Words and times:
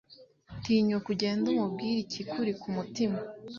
Tinyuka 0.63 1.07
ugende 1.13 1.45
umubwira 1.49 1.99
ikikuri 2.05 2.51
ku 2.59 2.67
mutima 2.75 3.17